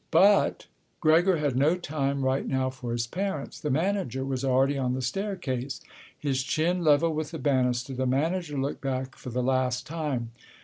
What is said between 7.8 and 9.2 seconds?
the manager looked back